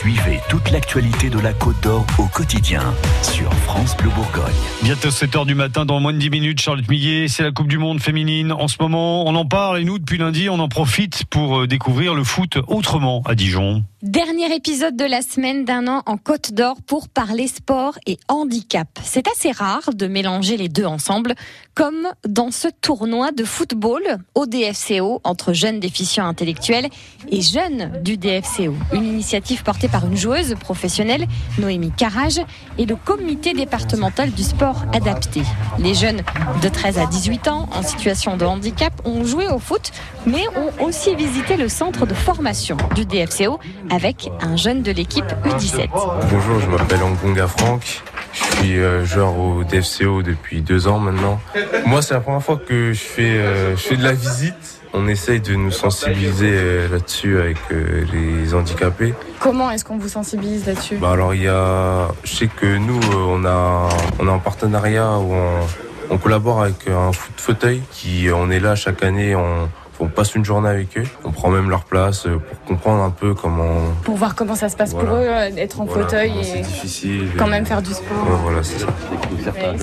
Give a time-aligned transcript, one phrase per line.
[0.00, 2.80] Suivez toute l'actualité de la Côte d'Or au quotidien
[3.20, 4.54] sur France Bleu Bourgogne.
[4.82, 7.76] Bientôt 7h du matin, dans moins de 10 minutes, Charlotte Millet, c'est la Coupe du
[7.76, 8.50] Monde féminine.
[8.50, 11.66] En ce moment, on en parle et nous, depuis lundi, on en profite pour euh,
[11.66, 13.84] découvrir le foot autrement à Dijon.
[14.02, 18.88] Dernier épisode de la semaine d'un an en Côte d'Or pour parler sport et handicap.
[19.04, 21.34] C'est assez rare de mélanger les deux ensemble,
[21.74, 24.02] comme dans ce tournoi de football
[24.34, 26.88] au DFCO entre jeunes déficients intellectuels
[27.30, 28.74] et jeunes du DFCO.
[28.94, 31.26] Une initiative portée par une joueuse professionnelle,
[31.58, 32.40] Noémie Carrage,
[32.78, 35.42] et le comité départemental du sport adapté.
[35.78, 36.22] Les jeunes
[36.62, 39.92] de 13 à 18 ans en situation de handicap ont joué au foot,
[40.24, 43.58] mais ont aussi visité le centre de formation du DFCO
[43.90, 45.88] avec un jeune de l'équipe U17.
[46.30, 48.02] Bonjour, je m'appelle Angonga Franck.
[48.32, 51.40] Je suis euh, joueur au DFCO depuis deux ans maintenant.
[51.86, 54.80] Moi, c'est la première fois que je fais, euh, je fais de la visite.
[54.92, 59.14] On essaye de nous sensibiliser euh, là-dessus avec les handicapés.
[59.40, 60.96] Comment est-ce qu'on vous sensibilise là-dessus?
[60.96, 65.18] Bah alors il y a, je sais que nous on a, on a un partenariat
[65.18, 65.66] où on,
[66.10, 69.68] on collabore avec un foot fauteuil qui, on est là chaque année, on,
[70.00, 73.10] on passe une journée avec eux, on prend même leur place euh, pour comprendre un
[73.10, 73.76] peu comment.
[74.04, 76.62] Pour voir comment ça se passe pour eux, euh, être en voilà, fauteuil C'est et
[76.62, 77.28] difficile.
[77.38, 78.24] quand même faire du sport.
[78.24, 78.86] Ouais, voilà, c'est ça.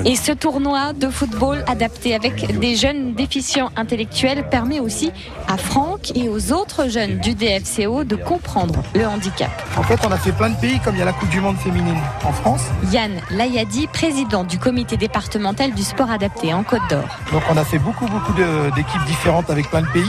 [0.05, 5.11] Et ce tournoi de football adapté avec des jeunes déficients intellectuels permet aussi
[5.47, 9.49] à Franck et aux autres jeunes du DFCO de comprendre le handicap.
[9.77, 11.39] En fait, on a fait plein de pays, comme il y a la Coupe du
[11.39, 12.61] Monde féminine en France.
[12.91, 17.03] Yann Layadi, président du comité départemental du sport adapté en Côte d'Or.
[17.31, 20.06] Donc, on a fait beaucoup, beaucoup d'équipes différentes avec plein de pays.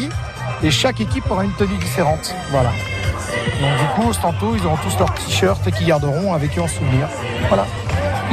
[0.62, 2.34] Et chaque équipe aura une tenue différente.
[2.50, 2.70] Voilà.
[3.60, 6.68] Donc, du coup, tantôt, ils auront tous leur t-shirt et qu'ils garderont avec eux en
[6.68, 7.08] souvenir.
[7.48, 7.66] Voilà.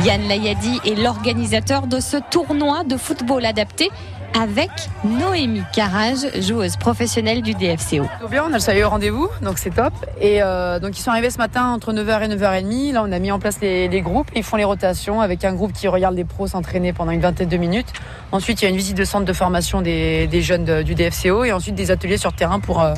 [0.04, 3.90] Yann Layadi est l'organisateur de ce tournoi de football adapté
[4.38, 4.70] avec
[5.06, 8.06] Noémie Carrage, joueuse professionnelle du DFCO.
[8.20, 9.94] Tout bien, on a le soleil au rendez-vous, donc c'est top.
[10.20, 12.94] Et euh, donc ils sont arrivés ce matin entre 9h et 9h30.
[12.94, 14.30] Là, on a mis en place les, groupes.
[14.36, 17.48] Ils font les rotations avec un groupe qui regarde les pros s'entraîner pendant une vingtaine
[17.48, 17.94] de minutes.
[18.34, 21.46] Ensuite, il y a une visite de centre de formation des, des jeunes du DFCO
[21.46, 22.94] et ensuite des ateliers sur terrain pour, euh,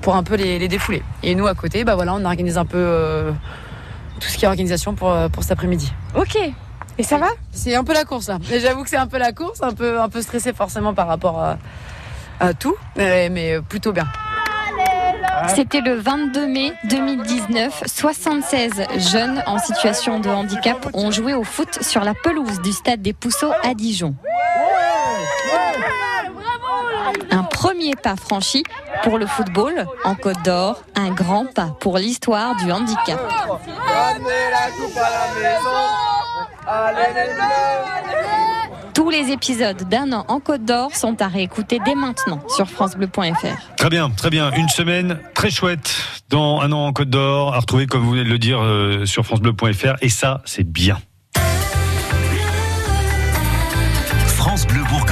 [0.00, 1.02] pour un peu les, les défouler.
[1.22, 3.32] Et nous, à côté, bah voilà, on organise un peu euh,
[4.20, 5.92] tout ce qui est organisation pour, euh, pour cet après-midi.
[6.14, 6.36] Ok,
[6.98, 7.28] Et ça va?
[7.52, 8.38] C'est un peu la course là.
[8.52, 11.08] Et J'avoue que c'est un peu la course, un peu, un peu stressé forcément par
[11.08, 11.58] rapport à,
[12.38, 14.06] à tout, mais, mais plutôt bien.
[15.48, 17.84] C'était le 22 mai 2019.
[17.86, 18.72] 76
[19.10, 23.14] jeunes en situation de handicap ont joué au foot sur la pelouse du stade des
[23.14, 24.14] Pousseaux à Dijon.
[27.80, 28.62] premier pas franchi
[29.02, 33.18] pour le football en Côte d'Or, un grand pas pour l'histoire du handicap.
[38.92, 43.76] Tous les épisodes d'un an en Côte d'Or sont à réécouter dès maintenant sur FranceBleu.fr.
[43.78, 44.50] Très bien, très bien.
[44.50, 45.96] Une semaine très chouette
[46.28, 49.06] dans un an en Côte d'Or, à retrouver, comme vous venez de le dire, euh,
[49.06, 49.94] sur FranceBleu.fr.
[50.02, 50.98] Et ça, c'est bien.
[54.26, 55.09] France Bleu Bourgogne.